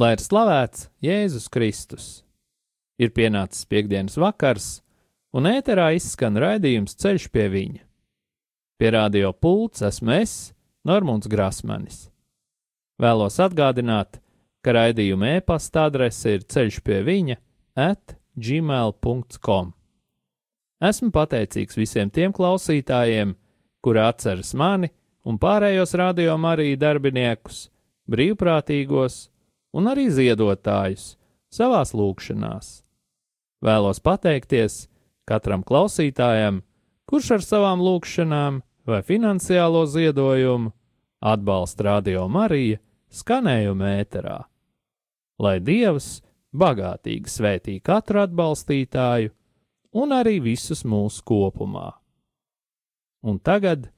[0.00, 2.04] Lai ir slavēts Jēzus Kristus!
[2.96, 4.68] Ir pienācis piekdienas vakars,
[5.36, 7.82] un ēterā izskan raidījums Ceļš pie viņa.
[8.80, 10.32] Pie radio pults esmu es,
[10.88, 12.06] Normons Grasmanis.
[12.96, 14.22] Vēlos atgādināt,
[14.64, 17.36] ka raidījuma e-pasta adrese ir ceļš pie viņa
[17.84, 19.74] at gmail.com.
[20.80, 23.34] Esmu pateicīgs visiem tiem klausītājiem,
[23.84, 24.88] kuri atceras mani
[25.28, 27.66] un pārējos radiokamā arī darbiniekus,
[28.08, 29.26] brīvprātīgos
[29.76, 31.14] un arī ziedotājus
[31.52, 32.80] savās lūgšanās.
[33.60, 34.86] Vēlos pateikties
[35.28, 36.62] katram klausītājam,
[37.06, 40.72] kurš ar savām lūgšanām vai finansiālo ziedojumu
[41.20, 42.80] atbalsta Radio Mariju
[43.12, 44.38] skanējuma ēterā.
[45.40, 46.20] Lai Dievs
[46.56, 49.32] bagātīgi svētī katru atbalstītāju
[50.00, 51.90] un arī visus mūsu kopumā.
[53.26, 53.90] Un tagad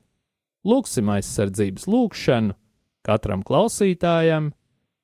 [0.66, 2.56] lūksim aizsardzības lūgšanu
[3.06, 4.50] katram klausītājam,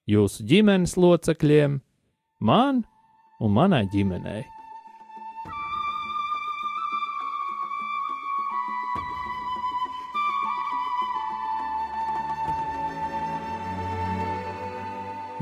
[0.09, 1.81] jūsu ģimenes locekļiem,
[2.41, 2.85] man
[3.45, 4.47] un manai ģimenei.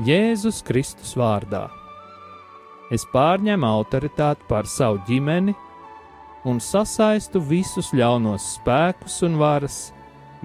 [0.07, 1.65] Jēzus Kristus vārdā.
[2.93, 5.55] Es pārņemu autoritāti pār savu ģimeni
[6.47, 9.79] un sasaistu visus ļaunos spēkus un varas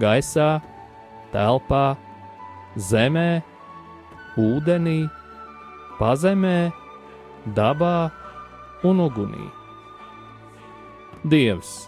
[0.01, 0.57] gaisā,
[1.31, 1.93] telpā,
[2.75, 3.43] zemē,
[4.39, 5.07] ūdenī,
[5.99, 6.71] pazemē,
[7.55, 8.11] dabā
[8.83, 9.49] un ugunī.
[11.23, 11.87] Dievs,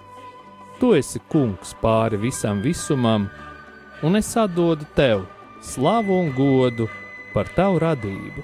[0.79, 3.29] tu esi kungs pāri visam visumam,
[4.03, 5.25] un es atdodu tev
[5.61, 6.88] slavu un godu
[7.33, 8.44] par tavu radību.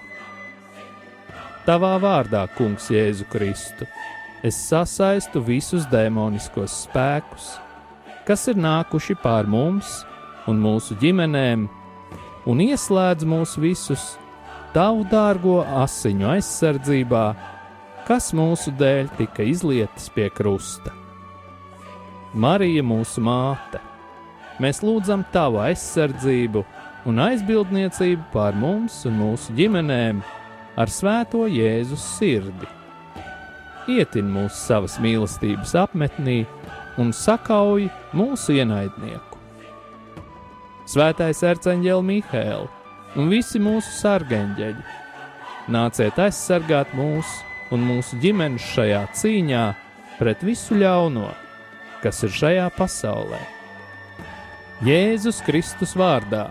[1.62, 3.86] Tavā vārdā, Kungs, Jēzu Kristu,
[4.42, 7.52] es sasaistu visus demoniskos spēkus,
[8.26, 10.00] kas ir nākuši pār mums
[10.50, 11.68] un mūsu ģimenēm,
[12.50, 14.16] un ieslēdz mūs visus
[14.74, 17.26] tavu dārgo asiņu aizsardzībā,
[18.08, 20.94] kas mūsu dēļ tika izlietas pie krusta.
[22.34, 23.82] Marija, mūsu māte,
[24.64, 26.64] mēs lūdzam tavu aizsardzību
[27.10, 30.22] un aizbildniecību pār mums un mūsu ģimenēm
[30.80, 32.70] ar svēto Jēzus sirdi.
[33.92, 36.44] Ietin mūs savas mīlestības apmetnī
[37.02, 39.31] un sakauj mūsu ienaidnieku.
[40.92, 44.82] Svētais arcāņģēlis Mihēls un visi mūsu sargeņģeļi,
[45.72, 47.30] nāciet aizsargāt mūs
[47.72, 49.62] un mūsu ģimenes šajā cīņā
[50.18, 51.30] pret visu ļauno,
[52.04, 53.40] kas ir šajā pasaulē.
[54.84, 56.50] Jēzus Kristus vārdā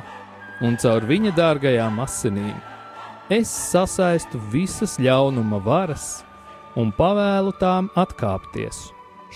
[0.65, 2.56] un caur viņa dārgajām asinīm
[3.29, 6.23] es sasaistu visas ļaunuma varas
[6.81, 8.87] un pavēlu tām atkāpties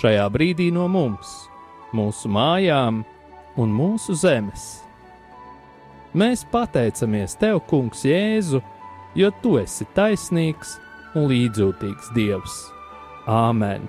[0.01, 1.51] šajā brīdī no mums,
[1.93, 3.05] mūsu mājām
[3.61, 4.84] un mūsu zemes.
[6.15, 8.61] Mēs pateicamies Tev, Kungs, Jēzu,
[9.19, 10.77] jo Tu esi taisnīgs
[11.19, 12.61] un līdzjūtīgs Dievs.
[13.27, 13.89] Āmen!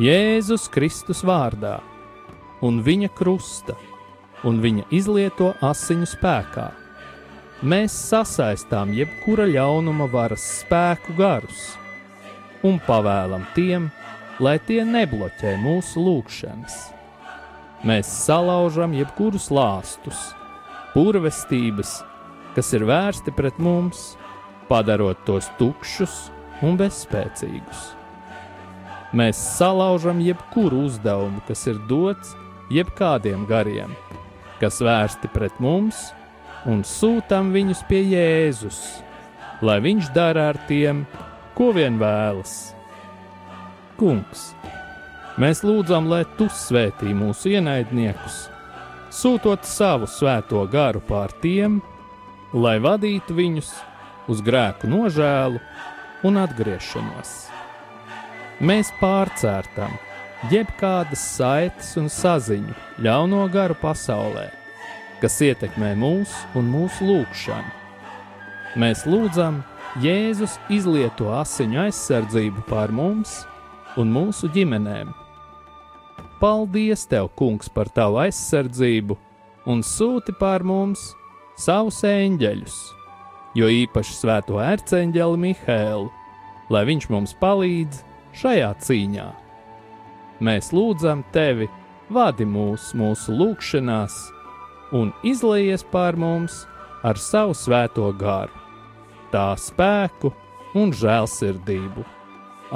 [0.00, 1.78] Jēzus Kristus vārdā
[2.64, 3.76] un Viņa krusta
[4.46, 6.68] un viņa izlieto asiņu spēkā.
[7.68, 11.72] Mēs sasaistām jebkura ļaunuma varas spēku garus
[12.62, 13.88] un pavēlam tiem,
[14.38, 16.78] lai tie nebloķē mūsu lūgšanas.
[17.86, 20.18] Mēs salaužam jebkurus lāstus,
[20.94, 22.00] burvestības,
[22.56, 24.16] kas ir vērsti pret mums,
[24.68, 26.28] padarot tos tukšus
[26.64, 27.92] un bezspēcīgus.
[29.16, 32.34] Mēs salaužam jebkuru uzdevumu, kas ir dots
[32.72, 33.94] jebkādiem gariem,
[34.60, 36.10] kas vērsti pret mums,
[36.68, 38.80] un sūtām viņus pie Jēzus,
[39.64, 41.06] lai viņš dara ar tiem,
[41.56, 42.74] ko vien vēlas.
[43.98, 44.52] Kungs,
[45.40, 48.44] mēs lūdzam, lai tu svētī mūsu ienaidniekus,
[49.14, 51.80] sūtot savu svēto garu pār tiem,
[52.52, 53.70] lai vadītu viņus
[54.28, 55.60] uz grēku nožēlu
[56.28, 57.32] un atgriešanos.
[58.58, 59.94] Mēs pārcērtam
[60.52, 62.74] jebkādas saites un saziņu
[63.04, 64.48] ļauno garu pasaulē,
[65.22, 67.74] kas ietekmē mūs un mūsu lūgšanu.
[68.78, 69.62] Mēs lūdzam
[70.02, 73.40] Jēzus izlieto asiņu aizsardzību pār mums
[73.98, 75.14] un mūsu ģimenēm.
[76.38, 79.16] Paldies, Tev, Kungs, par Tavu aizsardzību
[79.68, 81.10] un sūti pār mums
[81.58, 82.76] savus eņģeļus,
[83.58, 86.06] jo īpaši svēto ērceņģeli Mihēlu,
[86.70, 88.04] lai viņš mums palīdz
[88.38, 89.28] šajā cīņā.
[90.46, 91.66] Mēs lūdzam tevi,
[92.14, 94.18] vadi mūs mūsu lūgšanās
[94.94, 96.62] un izlaies pār mums
[97.02, 98.54] ar savu svēto garu,
[99.34, 100.32] tā spēku
[100.78, 102.06] un žēlsirdību.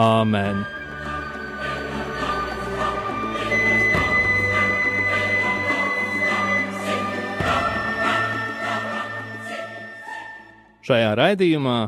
[0.03, 0.81] Āmen!
[10.82, 11.79] Šajā raidījumā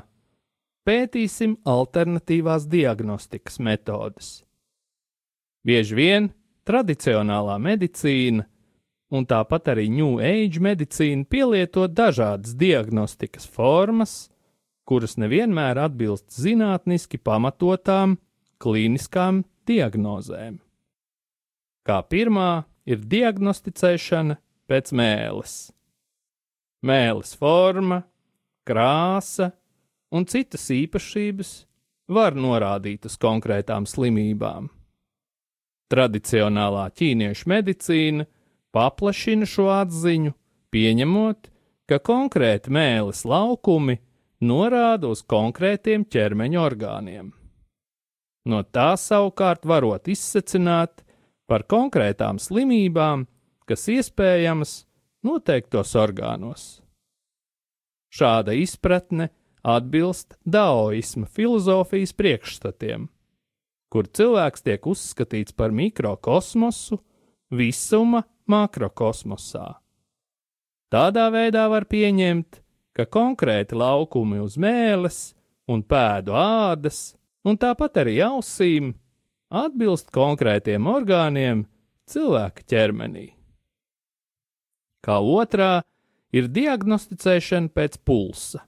[0.86, 4.36] pētīsim alternatīvās diagnostikas metodes.
[5.66, 6.28] Bieži vien
[6.68, 8.44] tradicionālā medicīna
[9.14, 14.28] un tāpat arī New Age medicīna pielieto dažādas diagnostikas formas,
[14.86, 18.18] kuras nevienmēr atbilst zinātniski pamatotām
[18.62, 20.60] klīniskām diagnozēm.
[21.84, 24.38] Kā pirmā ir diagnosticēšana
[24.68, 25.54] pēc mēles.
[26.84, 28.02] Mēles forma,
[28.68, 29.50] krāsa
[30.14, 31.52] un citas īpašības
[32.14, 34.68] var norādīt uz konkrētām slimībām.
[35.92, 38.26] Tradicionālā ķīniešu medicīna
[38.74, 40.34] paplašina šo atziņu,
[40.74, 41.50] pieņemot,
[41.88, 43.98] ka konkrēti mēlis laukumi
[44.44, 47.32] norāda uz konkrētiem ķermeņa orgāniem.
[48.44, 51.04] No tā savukārt varot izsecināt
[51.48, 53.24] par konkrētām slimībām,
[53.68, 54.82] kas iespējamas
[55.24, 56.83] noteiktos orgānos.
[58.14, 59.28] Šāda izpratne
[59.64, 63.08] atbilst daoisma filozofijas priekšstatiem,
[63.90, 67.00] kur cilvēks tiek uzskatīts par mikrokosmosu,
[67.50, 69.66] visuma makrokosmosā.
[70.94, 72.60] Tādā veidā var pieņemt,
[72.94, 75.32] ka konkrēti laukumi uz mēles
[75.66, 78.92] un pēdu ādas, un tāpat arī ausīm,
[79.50, 81.64] atbilst konkrētiem orgāniem
[82.10, 83.26] cilvēka ķermenī.
[85.04, 85.82] Kā otrā,
[86.34, 88.64] ir diagnosticēšana pēc pulsa.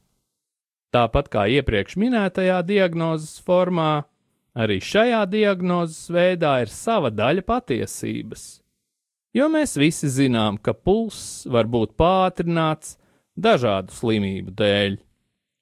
[0.94, 4.06] Tāpat kā iepriekš minētajā diagnozes formā,
[4.56, 8.46] arī šajā diagnozes veidā ir sava daļa patiesības.
[9.36, 12.94] Jo mēs visi zinām, ka pulss var būt pātrināts
[13.36, 14.96] dažādu slimību dēļ,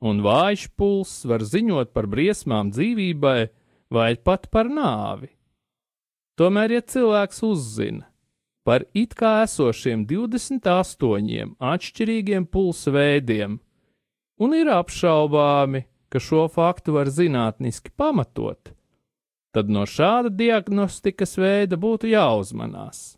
[0.06, 3.38] un vājš pulss var ziņot par briesmām dzīvībai
[3.90, 5.32] vai pat par nāvi.
[6.38, 8.06] Tomēr, ja cilvēks uzzina,
[8.64, 13.58] par it kā esošiem 28 atšķirīgiem pulsa veidiem,
[14.40, 18.72] un ir apšaubāmi, ka šo faktu var zinātniski pamatot,
[19.54, 23.16] tad no šāda diagnostikas veida būtu jāuzmanās,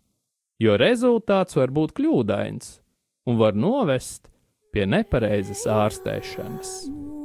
[0.60, 2.78] jo rezultāts var būt kļūdains
[3.26, 4.30] un var novest
[4.72, 7.15] pie nepareizas ārstēšanas.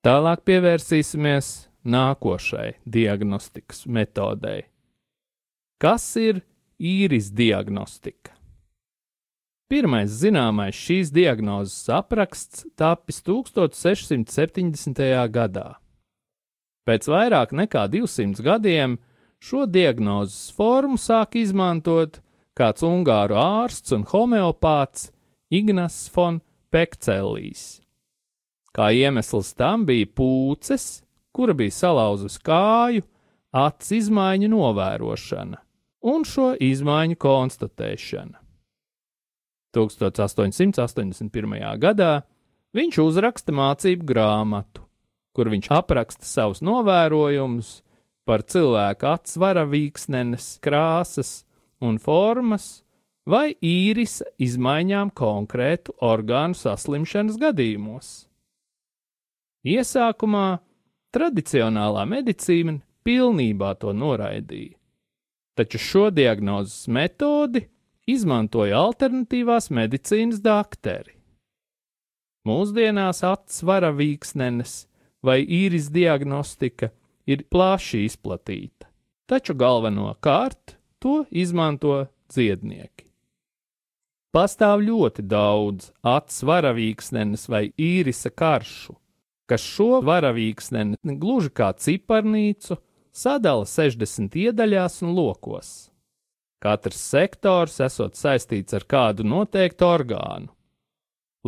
[0.00, 1.48] Tālāk pievērsīsimies
[1.84, 4.62] nākošai diagnostikas metodei.
[5.76, 6.40] Kas ir
[6.80, 8.32] īris diagnostika?
[9.68, 15.04] Pirmais zināmais šīs diagnozes apraksts tapis 1670.
[15.28, 15.76] gadā.
[16.88, 18.96] Pēc vairāk nekā 200 gadiem
[19.36, 22.22] šo diagnozes formu sāk izmantot
[22.56, 25.10] kāds ungāru ārsts un homeopāts
[25.52, 26.40] Ignas von
[26.72, 27.82] Pekcelīs.
[28.76, 31.02] Kā iemesls tam bija pūces,
[31.34, 33.02] kura bija salauzusi kāju,
[33.50, 35.58] acu izmaiņu novērošana
[36.10, 38.38] un šo izmaiņu konstatēšana.
[39.74, 41.58] 1881.
[41.78, 42.12] gadā
[42.74, 44.86] viņš uzraksta mācību grāmatu,
[45.34, 47.80] kur viņš apraksta savus novērojumus
[48.26, 51.44] par cilvēka atsvara vīksnenes, krāsas
[51.82, 52.82] un formas
[53.26, 58.29] vai īrisa izmaiņām konkrētu orgānu saslimšanas gadījumos.
[59.66, 60.60] Iesākumā
[61.12, 64.76] tradicionālā medicīna pilnībā to noraidīja,
[65.58, 67.66] taču šo diagnozes metodi
[68.08, 71.12] izmantoja alternatīvās medicīnas dakteri.
[72.48, 74.86] Mūsdienās atsvara vīksnenes
[75.20, 76.88] vai īris diagnostika
[77.28, 78.88] ir plaši izplatīta,
[79.28, 83.10] taču galvenokārt to izmanto dziednieki.
[84.32, 88.94] Pastāv ļoti daudz atsvaravīksnenes vai īrisa karšu,
[89.50, 92.78] kas šo varavīksneni gluži kā ciparnīcu
[93.10, 95.90] sadala 60 iedaļās un lokos.
[96.60, 100.50] Katrs sektors esot saistīts ar kādu noteiktu orgānu.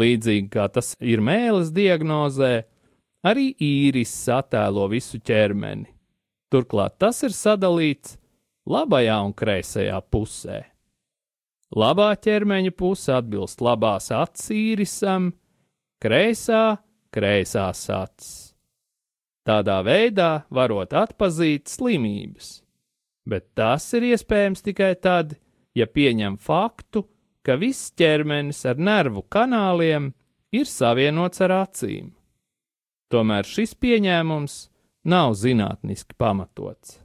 [0.00, 2.62] Līdzīgi kā tas ir mēlis diagnozē,
[3.28, 5.90] arī īris attēlo visu ķermeni.
[6.52, 8.16] Turklāt tas ir sadalīts
[8.68, 10.62] labajā un kreisajā pusē.
[11.72, 15.30] Labā ķermeņa puse atbilst labās acis īrisam,
[16.02, 16.78] kreisā-
[17.12, 18.32] kreisās acis.
[19.46, 22.62] Tādā veidā varot atpazīt slimības
[23.24, 25.36] bet tas ir iespējams tikai tad,
[25.74, 27.06] ja pieņem faktu,
[27.46, 30.12] ka viss ķermenis ar nervu kanāliem
[30.54, 32.12] ir savienots ar acīm.
[33.12, 34.58] Tomēr šis pieņēmums
[35.08, 36.98] nav zinātniski pamatots.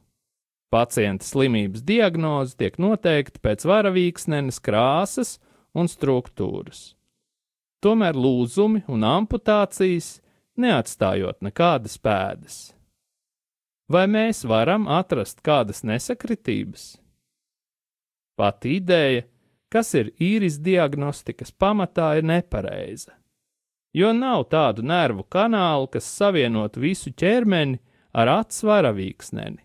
[0.72, 5.38] Pacienta slimības diagnoze tiek noteikta pēc varavīksnenes krāsas
[5.78, 6.97] un struktūras.
[7.84, 10.18] Tomēr lūzumi un amputācijas
[10.58, 12.58] neatstājot nekādas pēdas.
[13.88, 16.98] Vai mēs varam atrast kādas nesakritības?
[18.38, 19.24] Pati ideja,
[19.72, 23.14] kas ir īris diagnostikas pamatā, ir nepareiza.
[23.96, 27.80] Jo nav tādu nervu kanālu, kas savienotu visu ķermeni
[28.14, 29.64] ar atsvara vīksneni.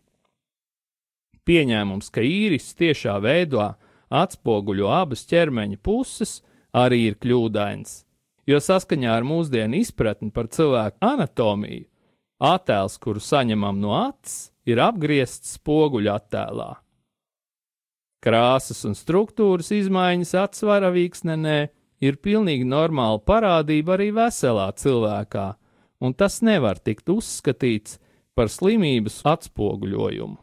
[1.43, 3.73] Pieņēmums, ka īris tiešā veidā
[4.13, 6.39] atspoguļo abas ķermeņa puses,
[6.77, 8.03] arī ir kļūdains,
[8.49, 11.87] jo saskaņā ar mūsdienu izpratni par cilvēku anatomiju
[12.43, 16.71] Attēls, kuru saņemam no acis, ir apgriezts spoguļa attēlā.
[18.23, 21.59] Krāsas un struktūras izmaiņas atsvara vīksnenē
[22.03, 25.47] ir pilnīgi normāla parādība arī veselā cilvēkā,
[26.03, 28.01] un tas nevar tikt uzskatīts
[28.35, 30.39] par slimības atspoguļojumu.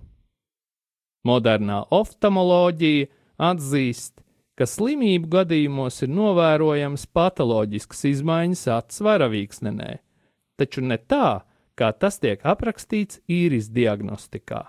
[1.27, 3.09] Modernā oftalmoloģija
[3.43, 4.21] atzīst,
[4.59, 9.93] ka slimību gadījumos ir novērojams patoloģisks izmaiņas atsvara vīksnenē,
[10.59, 11.45] taču ne tā,
[11.79, 14.65] kā tas tiek aprakstīts īris diagnostikā.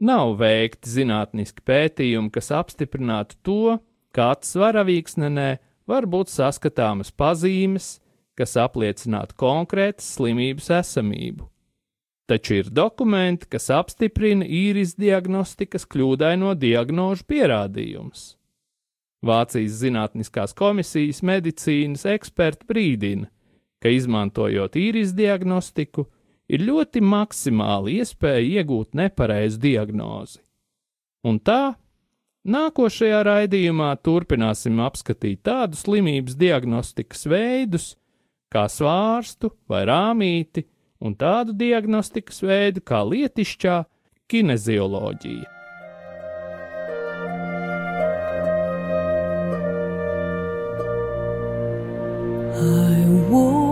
[0.00, 3.76] Nav veikti zinātniski pētījumi, kas apstiprinātu to,
[4.16, 5.50] ka atsvaravīksnenē
[5.88, 7.98] var būt saskatāmas pazīmes,
[8.36, 11.48] kas apliecinātu konkrētas slimības esamību.
[12.26, 18.32] Taču ir dokumenti, kas apstiprina īris diagnostikas kļūdaino diagnožu pierādījumus.
[19.24, 23.30] Vācijas Zinātniskās komisijas medicīnas eksperti brīdina,
[23.80, 26.06] ka izmantojot īris diagnostiku,
[26.48, 30.40] ir ļoti maksimāli iespēja iegūt nepareizu diagnozi.
[31.26, 31.74] Un tā,
[32.46, 37.94] nākošajā raidījumā turpināsim apskatīt tādus slimības diagnostikas veidus,
[38.52, 40.68] kā svārstu vai rāmīti,
[41.02, 43.82] un tādu diagnostikas veidu kā lietišķā
[44.30, 45.55] kinezioloģija.
[52.56, 52.62] 爱
[53.30, 53.65] 我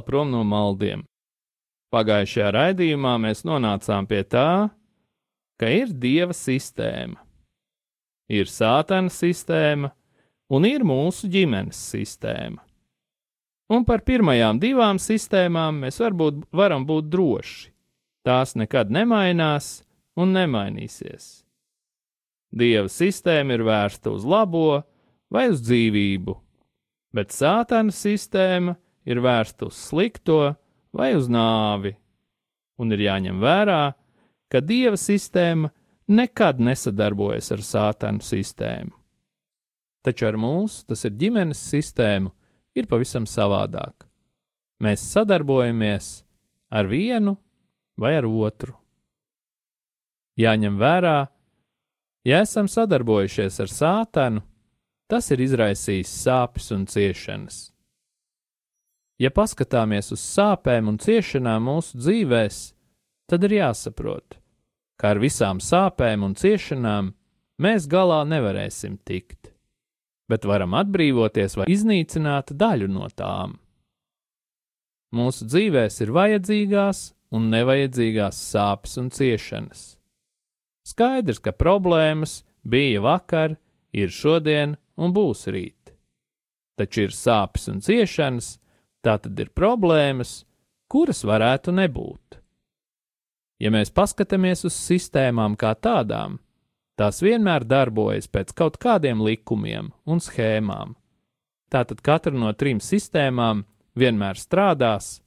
[0.00, 1.04] atkal prom no maldiem.
[1.92, 4.70] Pagājušajā raidījumā mēs nonācām pie tā,
[5.58, 7.18] ka ir dieva sistēma,
[8.28, 9.90] ir sātana sistēma
[10.50, 12.62] un ir mūsu ģimenes sistēma.
[13.70, 17.70] Un par pirmajām divām sistēmām mēs varbūt varam būt droši.
[18.24, 19.82] Tās nekad nemainās
[20.16, 21.44] un nemainīsies.
[22.52, 24.82] Dieva sistēma ir vērsta uz labo
[25.30, 26.34] vai uz dzīvību,
[27.14, 30.54] bet sātana sistēma ir vērsta uz slikto
[30.92, 31.94] vai uz nāvi,
[32.80, 33.92] un ir jāņem vērā,
[34.50, 35.70] ka dieva sistēma
[36.10, 38.92] nekad nesadarbojas ar sātanu sistēmu.
[40.02, 42.32] Taču ar mūsu, tas ir ģimenes sistēmu,
[42.74, 44.06] ir pavisam savādāk.
[44.80, 46.22] Mēs sadarbojamies
[46.72, 47.36] ar vienu
[48.00, 48.74] vai ar otru.
[50.40, 51.28] Jāņem vērā,
[52.24, 54.44] ja esam sadarbojušies ar sātanu,
[55.10, 57.69] tas ir izraisījis sāpes un ciešanas.
[59.20, 62.60] Ja paskatāmies uz sāpēm un ciešanām mūsu dzīvēs,
[63.28, 64.38] tad ir jāsaprot,
[64.96, 67.10] ka ar visām sāpēm un ciešanām
[67.60, 69.52] mēs galā nevarēsim tikt,
[70.30, 73.58] bet varam atbrīvoties vai iznīcināt daļu no tām.
[75.12, 77.02] Mūsu dzīvēs ir vajadzīgās
[77.36, 79.82] un nevajadzīgās sāpes un ciešanas.
[80.86, 83.58] Skaidrs, ka problēmas bija vakar,
[83.92, 85.92] ir šodien un būs rīt.
[86.80, 88.54] Taču ir sāpes un ciešanas,
[89.00, 90.44] Tā tad ir problēmas,
[90.90, 92.40] kuras varētu nebūt.
[93.60, 96.38] Ja mēs paskatāmies uz sistēmām kā tādām,
[97.00, 100.96] tās vienmēr darbojas pēc kaut kādiem likumiem un schēmām.
[101.72, 103.64] Tātad katra no trim sistēmām
[103.96, 105.20] vienmēr strādās,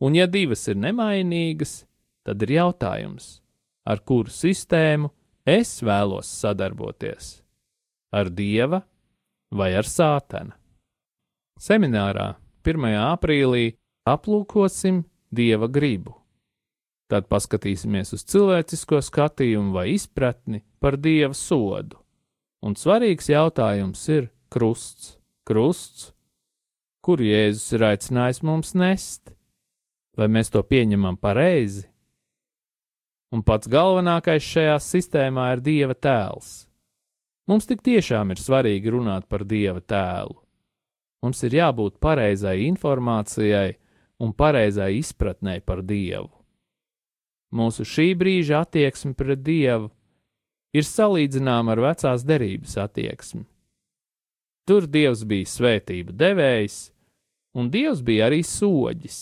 [0.00, 1.84] un ja divas ir nemainīgas,
[2.24, 3.40] tad ir jautājums,
[3.84, 5.10] ar kuru sistēmu
[5.44, 7.40] es vēlos sadarboties-
[8.18, 8.84] ar dieva
[9.50, 10.52] vai ar sātana.
[11.58, 12.36] Seminārā
[12.70, 12.86] 1.
[13.02, 13.74] aprīlī
[14.08, 15.02] aplūkosim
[15.34, 16.14] dieva gribu.
[17.10, 21.98] Tad paskatīsimies uz cilvēcisko skatījumu vai izpratni par dieva sodu.
[22.62, 25.16] Un svarīgs jautājums ir krusts,
[25.48, 26.10] krusts,
[27.02, 29.32] kur Jēzus ir aicinājis mums nest,
[30.16, 31.86] vai mēs to pieņemam pareizi.
[33.30, 36.66] Un pats galvenākais šajā sistēmā ir Dieva tēls.
[37.50, 40.36] Mums tik tiešām ir svarīgi runāt par Dieva tēlu.
[41.20, 43.74] Mums ir jābūt pareizai informācijai
[44.24, 46.30] un pareizai izpratnē par Dievu.
[47.52, 49.90] Mūsu šī brīža attieksme pret Dievu
[50.72, 53.44] ir salīdzināma ar vecās derības attieksmi.
[54.68, 56.78] Tur Dievs bija svētību devējs,
[57.58, 59.18] un Dievs bija arī soģis.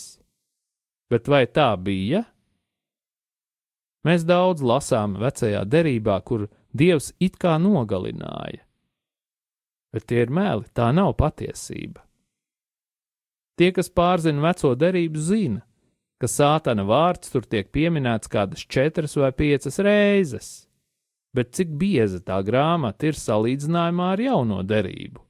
[1.09, 2.27] Bet vai tā bija?
[4.07, 8.68] Mēs daudz lasām vecajā derībā, kur Dievs it kā nogalināja
[9.95, 12.05] bet tie ir meli, tā nav patiesība.
[13.59, 15.63] Tie, kas pārzina veco derību, zina,
[16.23, 20.51] ka sātana vārds tur tiek pieminēts kādas četras vai piecas reizes,
[21.35, 25.25] bet cik bieza tā grāmata ir salīdzinājumā ar jauno derību.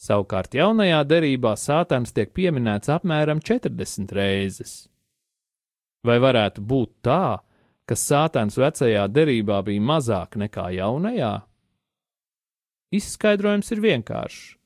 [0.00, 4.72] Savukārt jaunajā derībā sātans tiek pieminēts apmēram 40 reizes.
[6.06, 7.42] Vai varētu būt tā,
[7.84, 11.34] ka sātans vecajā derībā bija mazāk nekā jaunajā?
[12.90, 14.56] Izskaidrojums ir vienkāršs.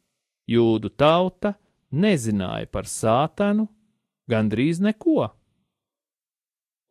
[0.48, 1.54] Jūdu tauta
[1.92, 3.66] nezināja par sātanu
[4.28, 5.28] gandrīz neko.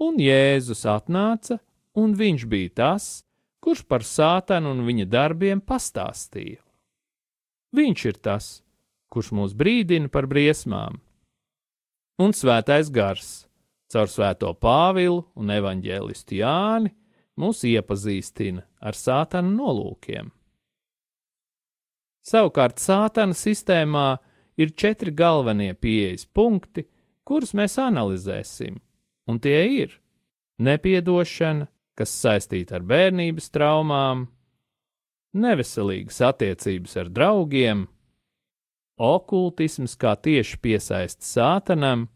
[0.04, 1.60] Un Jēzus atnāca,
[1.98, 3.08] un viņš bija tas,
[3.64, 6.62] kurš par sātanu un viņa darbiem pastāstīja.
[7.74, 8.50] Viņš ir tas,
[9.10, 11.00] kurš mūs brīdina par briesmām.
[12.22, 13.48] Un svētais gars,
[13.90, 16.94] caur svēto Pāvilu un evaņģēlistu Jāni,
[17.42, 20.30] mūs iepazīstina ar sātana nolūkiem.
[22.24, 24.08] Savukārt sātana sistēmā
[24.60, 26.86] ir četri galvenie pieejas punkti,
[27.28, 28.78] kurus mēs analizēsim,
[29.28, 29.98] un tie ir
[30.64, 34.28] nepiedošana, kas saistīta ar bērnības traumām,
[35.34, 37.84] neveselīgas attiecības ar draugiem,
[38.98, 42.08] okultisms kā tieši piesaista sātanam,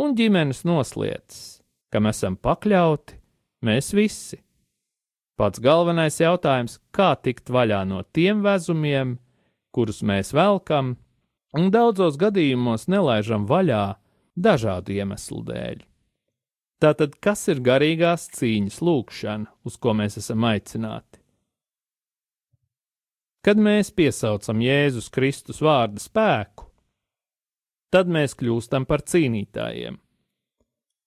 [0.00, 1.60] un ģimenes noslēdzas,
[1.92, 3.16] kam esam pakļauti?
[3.64, 4.40] Mēs visi.
[5.40, 9.18] Pats galvenais jautājums- kā tikt vaļā no tiem vezumiem,
[9.72, 10.98] kurus mēs velkam,
[11.56, 13.96] un daudzos gadījumos nelaižam vaļā
[14.36, 15.80] dažādu iemeslu dēļ.
[16.80, 21.22] Tātad, kas ir garīgās cīņas lūkšana, uz ko mēs esam aicināti?
[23.40, 26.66] Kad mēs piesaucam Jēzus Kristus vārdu spēku,
[27.90, 29.96] tad mēs kļūstam par cīnītājiem.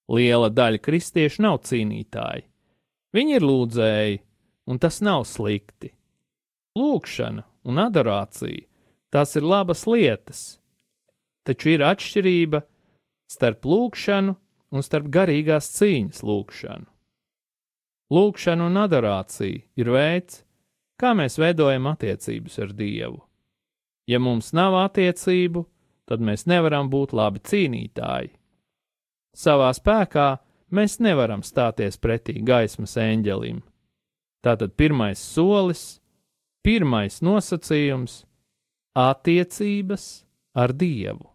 [0.10, 2.48] Liela daļa kristiešu nav cīnītāji,
[3.14, 4.22] Viņi ir lūdzēji,
[4.70, 5.92] un tas nav slikti.
[6.78, 8.66] Lūkšana un adorācija
[9.14, 10.40] tās ir labas lietas,
[11.46, 12.64] taču ir atšķirība
[13.30, 14.34] starp lūkšanu
[14.74, 16.88] un starp garīgās cīņas lūkšanu.
[18.14, 20.42] Lūkšana un adorācija ir veids,
[20.98, 23.22] kā mēs veidojam attiecības ar Dievu.
[24.10, 25.64] Ja mums nav attiecību,
[26.10, 28.34] tad mēs nevaram būt labi cīnītāji.
[29.34, 30.28] Savā spēkā
[30.74, 33.62] mēs nevaram stāties pretī gaismas eņģelim.
[34.44, 36.02] Tātad pirmais solis,
[36.66, 38.24] pirmais nosacījums-
[39.10, 41.30] attiecības ar Dievu.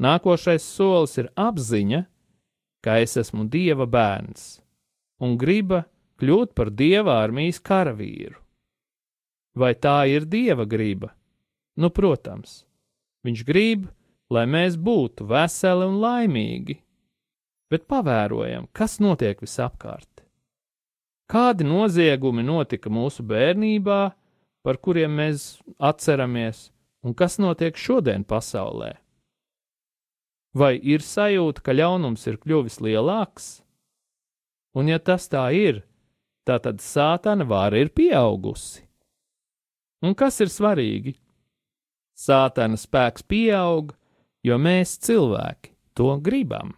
[0.00, 2.06] Nākošais solis ir apziņa,
[2.82, 4.60] ka es esmu Dieva bērns
[5.20, 5.84] un griba
[6.18, 8.36] kļūt par Dieva armijas karavīru.
[9.54, 11.12] Vai tā ir Dieva griba?
[11.76, 12.64] Nu, protams,
[13.24, 13.86] Viņš grib,
[14.28, 16.76] lai mēs būtu veseli un laimīgi,
[17.72, 20.24] bet pavērojam, kas notiek visapkārt.
[21.30, 24.00] Kādi noziegumi notika mūsu bērnībā,
[24.64, 25.46] par kuriem mēs
[25.78, 26.68] atceramies,
[27.04, 28.92] un kas notiek šodien pasaulē?
[30.54, 33.48] Vai ir sajūta, ka ļaunums ir kļuvis lielāks?
[34.76, 35.82] Un, ja tas tā ir,
[36.46, 38.84] tā tad sātana vāra ir pieaugusi.
[40.04, 41.16] Un kas ir svarīgi?
[42.14, 43.94] Sātana spēks pieaug,
[44.44, 46.74] jo mēs cilvēki to gribam.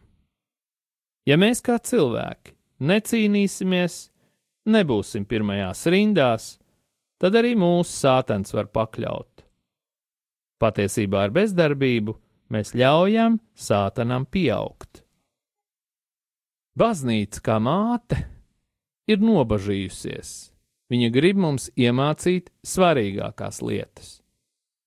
[1.26, 2.54] Ja mēs kā cilvēki
[2.86, 3.96] necīnīsimies,
[4.70, 6.52] nebūsim pirmajās rindās,
[7.18, 9.42] tad arī mūsu sātans var pakļaut.
[10.62, 12.14] Patiesībā ar bezdarbību
[12.54, 15.02] mēs ļaujam sātanam pieaugt.
[16.76, 18.20] Baznīca kā māte
[19.08, 20.52] ir nobažījusies.
[20.92, 24.20] Viņa grib mums iemācīt svarīgākās lietas.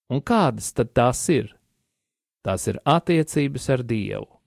[0.09, 1.51] Un kādas tad tās ir?
[2.45, 4.38] Tās ir attiecības ar Dievu.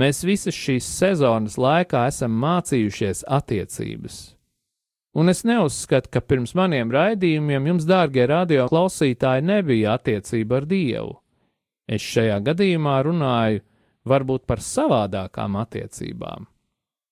[0.00, 4.20] Mēs visas šīs sezonas laikā esam mācījušies attiecības.
[5.20, 11.16] Un es neuzskatu, ka pirms maniem raidījumiem jums, dārgie radio klausītāji, nebija attiecība ar Dievu.
[11.90, 13.64] Es šajā gadījumā runāju
[14.06, 16.46] varbūt par savādākām attiecībām,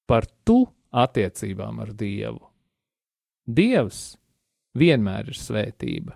[0.07, 0.63] par tu
[0.95, 2.41] attiecībām ar Dievu.
[3.49, 4.15] Dievs
[4.79, 6.15] vienmēr ir svētība.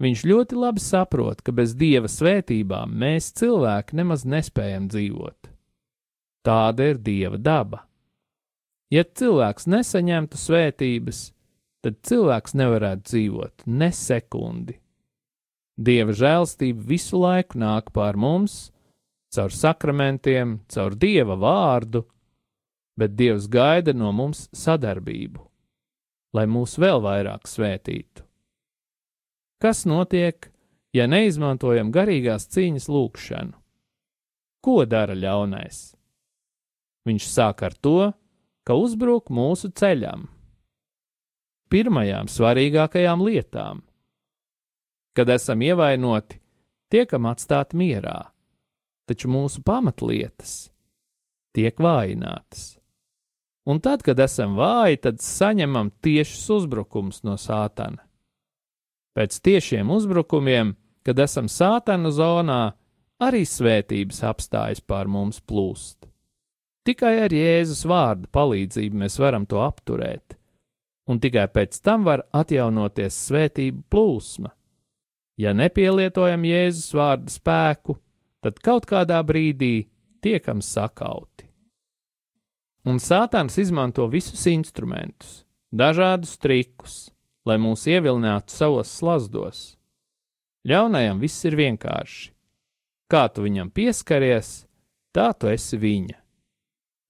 [0.00, 5.50] Viņš ļoti labi saprot, ka bez dieva svētībām mēs cilvēki nemaz nespējam dzīvot.
[6.46, 7.84] Tāda ir dieva daba.
[8.90, 11.18] Ja cilvēks nesaņemtu svētības,
[11.84, 14.78] tad cilvēks nevarētu dzīvot ne sekundi.
[15.80, 18.72] Dieva žēlstība visu laiku nāk pār mums,
[19.32, 22.02] caur sakramentiem, caur dieva vārdu,
[22.98, 25.44] bet dievs gaida no mums sadarbību,
[26.36, 28.26] lai mūs vēl vairāk svētītu.
[29.60, 30.50] Kas notiek,
[30.96, 33.56] ja neizmantojam garīgās cīņas lūkšanu?
[34.64, 35.99] Ko dara ļaunais?
[37.08, 38.10] Viņš sāk ar to,
[38.66, 40.26] ka uzbruk mūsu ceļam,
[41.72, 43.80] pirmajām svarīgākajām lietām.
[45.16, 46.38] Kad esam ievainoti,
[46.92, 48.18] tiekam atstāti mierā,
[49.08, 50.68] taču mūsu pamatlietas
[51.56, 52.76] tiek vājinātas.
[53.70, 58.04] Un tad, kad esam vāji, tad saņemam tiešus uzbrukumus no sātana.
[59.14, 62.60] Pēc tiešiem uzbrukumiem, kad esam sātana zonā,
[63.20, 66.06] arī svētības apstājas pār mums plūst.
[66.90, 70.32] Tikai ar Jēzus vārdu palīdzību mēs varam to apturēt,
[71.06, 74.50] un tikai pēc tam var atjaunoties svētību plūsma.
[75.38, 77.94] Ja nepielietojam Jēzus vārdu spēku,
[78.42, 79.86] tad kaut kādā brīdī
[80.18, 81.46] tiekam sakauti.
[82.90, 86.96] Un Sātans izmanto visus instrumentus, dažādus trikus,
[87.46, 89.60] lai mūs ievilinātu savos slazdos.
[90.66, 92.32] Ļaunajam viss ir vienkārši.
[93.06, 94.64] Kā tu viņam pieskaries,
[95.14, 96.19] tā tu esi viņa.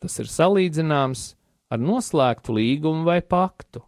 [0.01, 1.25] Tas ir salīdzināms
[1.71, 3.83] ar noslēgtu līgumu vai paktu.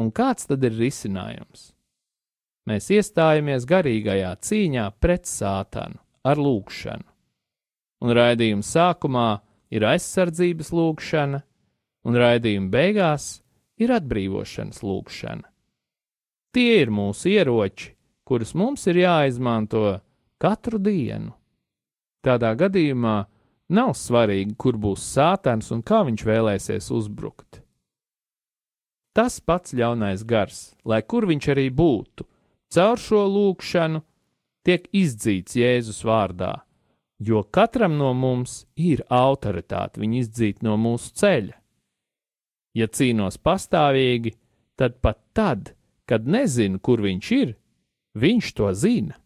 [0.00, 1.70] Un kāds tad ir risinājums?
[2.68, 7.06] Mēs iestājamies garīgajā cīņā pret sātanu ar lūgšanu.
[8.00, 9.28] Un raidījuma sākumā
[9.72, 11.40] ir aizsardzības lūgšana,
[12.08, 13.40] un raidījuma beigās
[13.80, 15.48] ir atbrīvošanas lūgšana.
[16.54, 17.92] Tie ir mūsu ieroči,
[18.26, 20.00] kurus mums ir jāizmanto
[20.40, 21.34] katru dienu.
[22.24, 23.16] Tādā gadījumā
[23.70, 27.62] nav svarīgi, kur būs sātans un kā viņš vēlēsies uzbrukt.
[29.14, 32.26] Tas pats ļaunais gars, lai kur viņš arī būtu,
[32.70, 34.02] caur šo lūgšanu
[34.66, 36.52] tiek izdzīts Jēzus vārdā,
[37.18, 41.56] jo katram no mums ir autoritāte viņu izdzīt no mūsu ceļa.
[42.78, 44.36] Ja cīnos pastāvīgi,
[44.78, 45.74] tad pat tad,
[46.06, 47.56] kad nezinu, kur viņš ir,
[48.16, 49.19] viņš to zina.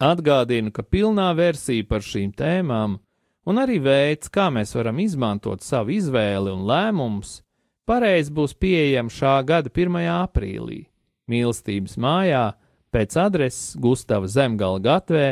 [0.00, 2.96] Atgādinu, ka pilnā versija par šīm tēmām
[3.44, 7.42] un arī veids, kā mēs varam izmantot savu izvēli un lēmumus,
[7.84, 10.00] pareizi būs pieejama šā gada 1.
[10.14, 10.86] aprīlī
[11.30, 12.46] mīlestības mājā
[12.94, 15.26] pēc adreses Gustava Zemgala gatvē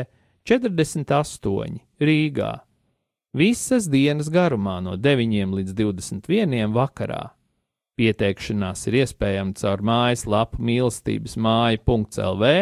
[0.47, 2.53] 48 Rīgā.
[3.33, 7.31] Visas dienas garumā no 9 līdz 21 vakarā.
[7.99, 12.53] Pieteikšanās ir iespējama caur mājaslapu mīlestības māja.lv.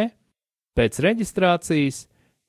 [0.77, 2.03] Pēc reģistrācijas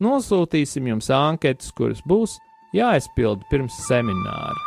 [0.04, 2.34] nosūtīsim jums anketas, kuras būs
[2.76, 4.58] jāaizpilda pirms semināra.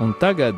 [0.00, 0.56] Un tagad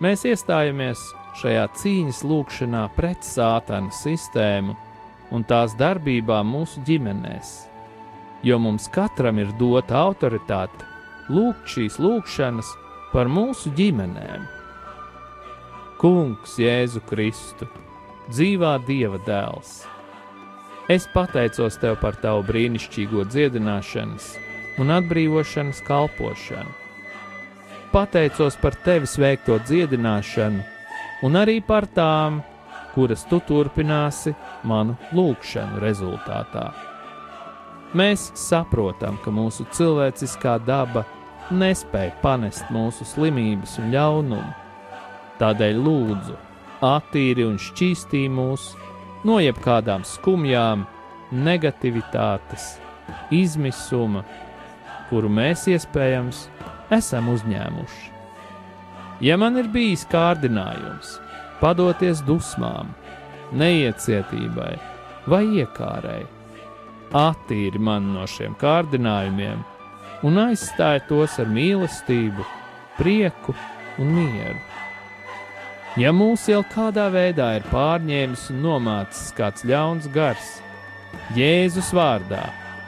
[0.00, 1.00] mēs iestājamies
[1.40, 4.76] šajā cīņas lūkšanā pret sātana sistēmu
[5.34, 7.50] un tās darbībām mūsu ģimenēs,
[8.42, 10.88] jo mums katram ir dota autoritāte
[11.32, 12.74] lūgt šīs lūkšanas
[13.12, 14.44] par mūsu ģimenēm.
[16.02, 17.68] Kungs, Jēzu Kristu,
[18.28, 19.82] dzīvā Dieva dēls!
[20.90, 24.32] Es pateicos Tev par Tavu brīnišķīgo dziedināšanas
[24.82, 26.82] un atbrīvošanas kalpošanu
[27.92, 30.62] pateicos par tevis veikto dziedināšanu,
[31.26, 32.40] un arī par tām,
[32.94, 34.32] kuras tu turpināsi
[34.68, 36.91] manu lūgšanu rezultātā.
[37.92, 41.02] Mēs saprotam, ka mūsu cilvēciskā daba
[41.52, 44.54] nespēja panest mūsu slimības un ļaunumu.
[45.36, 46.38] Tādēļ lūdzu,
[46.88, 48.70] attīri un šķīstī mūs
[49.28, 50.86] no jebkādām skumjām,
[51.32, 52.76] negativitātes,
[53.34, 54.24] izmisuma,
[55.10, 56.46] kuru mēs iespējams
[56.96, 58.10] esam uzņēmuši.
[59.22, 61.18] Ja man ir bijis kārdinājums
[61.60, 62.96] padoties dusmām,
[63.52, 64.72] neiecietībai
[65.28, 66.22] vai iekārai,
[67.16, 69.62] attīri man no šiem kārdinājumiem
[70.26, 72.44] un aizstāj tos ar mīlestību,
[72.98, 73.54] prieku
[74.00, 74.58] un mieru.
[76.00, 80.58] Ja mūs jau kādā veidā ir pārņēmis un nomācis kāds ļauns gars,
[81.36, 82.46] Jēzus vārdā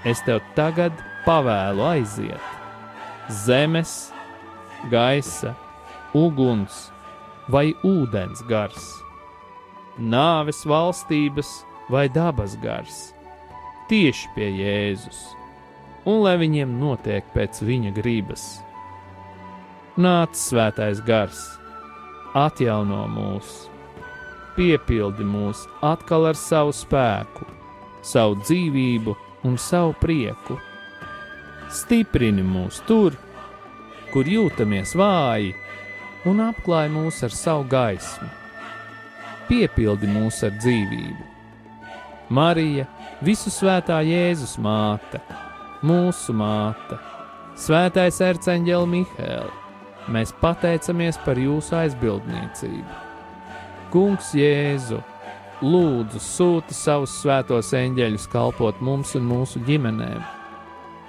[0.09, 2.55] es tev tagad pavēlu aiziet
[3.29, 4.13] zemes,
[4.91, 5.55] gaisa,
[6.15, 6.89] uguns
[7.49, 8.91] vai ūdens gars,
[9.99, 13.13] nāves valstības vai dabas gars,
[13.90, 15.20] tieši pie Jēzus,
[16.09, 18.44] un lai viņiem notiek pēc viņa gribas.
[19.97, 21.40] Nāc, svētais gars,
[22.35, 23.55] atjauno mūs,
[24.59, 27.47] piepildi mūs atkal ar savu spēku,
[28.03, 29.16] savu dzīvību
[29.47, 30.59] un savu prieku
[31.75, 33.16] stiprini mūs tur,
[34.12, 35.55] kur jūtamies vāji,
[36.29, 38.29] un apklāj mūs ar savu gaismu.
[39.49, 41.31] Piepildi mūs ar dzīvību.
[42.35, 42.87] Marija,
[43.25, 45.21] visu svētā Jēzus māte,
[45.85, 46.99] mūsu māte,
[47.59, 49.57] svētais erceņģeli Mihēli,
[50.15, 53.03] mēs pateicamies par jūsu aizbildniecību.
[53.95, 55.01] Kungs Jēzu,
[55.65, 60.25] lūdzu, sūti savus svētos eņģeļus kalpot mums un mūsu ģimenēm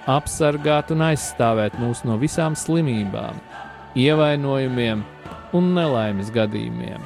[0.06, 3.40] apsargāt un aizstāvēt mūs no visām slimībām,
[3.98, 5.02] ievainojumiem
[5.56, 7.02] un nelaimes gadījumiem,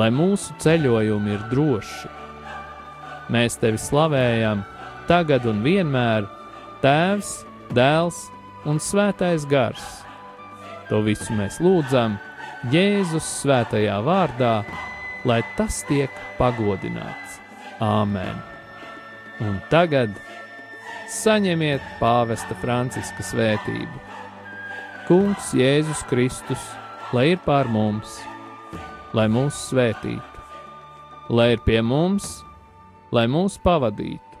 [0.00, 2.19] lai mūsu ceļojumi ir droši.
[3.30, 4.64] Mēs tevi slavējam
[5.08, 6.26] tagad un vienmēr,
[6.82, 7.44] Tēvs,
[7.76, 8.24] Dēls
[8.68, 9.84] un Svētais Gars.
[10.88, 12.18] To visu mēs lūdzam
[12.72, 14.60] Jēzus svētajā vārdā,
[15.24, 17.38] lai tas tiek pagodināts.
[17.80, 18.42] Āmen!
[19.40, 20.12] Un tagad!
[21.10, 24.02] saņemiet pāvesta Franciska svētību.
[25.08, 26.62] Kungs Jēzus Kristus,
[27.14, 28.20] lai ir pār mums,
[29.16, 30.44] lai mūs svētītu,
[31.34, 32.44] lai ir pie mums,
[33.14, 34.38] lai mūs pavadītu,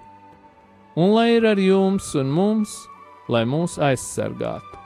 [1.00, 2.74] un lai ir ar jums un mums,
[3.30, 4.78] lai mūs aizsargātu,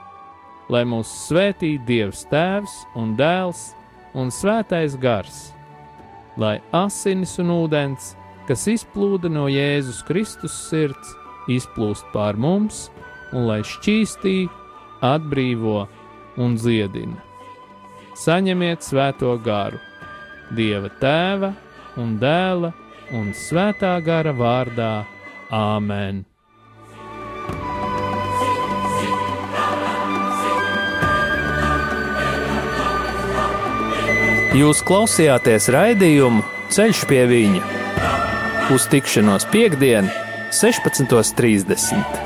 [0.73, 3.67] lai mūs svētītu Dievs Tēvs un Dēls
[4.17, 5.51] un Svētais Gars,
[6.37, 8.13] lai asinis un ūdens,
[8.49, 11.15] kas izplūda no Jēzus Kristus sirds,
[11.51, 12.87] izplūst pār mums,
[13.33, 14.45] un lai šķīstī,
[15.05, 15.85] atbrīvo
[16.41, 17.19] un dziedina.
[18.15, 19.81] Saņemiet svēto garu,
[20.55, 21.51] Dieva tēva
[21.99, 22.71] un dēla
[23.15, 25.05] un svētā gara vārdā
[25.53, 26.23] Āmen!
[34.55, 36.43] Jūs klausījāties raidījumu
[36.75, 37.73] Ceļš pie viņa
[38.75, 40.09] uz tikšanos piekdienu!
[40.55, 42.24] 16.30.